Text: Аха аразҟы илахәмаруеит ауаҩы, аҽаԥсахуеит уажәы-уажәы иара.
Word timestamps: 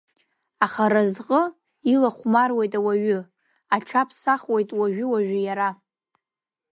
Аха 0.65 0.81
аразҟы 0.87 1.41
илахәмаруеит 1.93 2.73
ауаҩы, 2.79 3.19
аҽаԥсахуеит 3.75 4.69
уажәы-уажәы 4.77 5.39
иара. 5.47 5.69